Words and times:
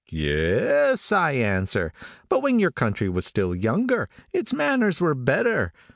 'Yes,' 0.09 1.11
I 1.11 1.33
answer, 1.33 1.93
'but 2.27 2.39
when 2.41 2.57
your 2.57 2.71
country 2.71 3.07
was 3.07 3.23
still 3.23 3.53
younger, 3.53 4.09
it's 4.33 4.51
manners 4.51 4.99
were 4.99 5.13
better. 5.13 5.73